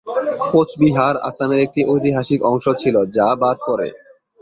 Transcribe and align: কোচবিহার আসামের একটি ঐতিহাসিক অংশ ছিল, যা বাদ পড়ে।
কোচবিহার 0.51 1.15
আসামের 1.29 1.59
একটি 1.59 1.81
ঐতিহাসিক 1.85 2.39
অংশ 2.43 2.65
ছিল, 2.81 2.95
যা 3.15 3.27
বাদ 3.41 3.57
পড়ে। 3.67 3.89